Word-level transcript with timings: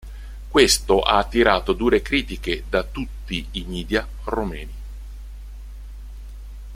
Questo 0.49 0.99
ha 1.01 1.19
attirato 1.19 1.73
dure 1.73 2.01
critiche 2.01 2.63
da 2.67 2.81
tutti 2.83 3.47
i 3.51 3.63
media 3.67 4.07
romeni. 4.23 4.73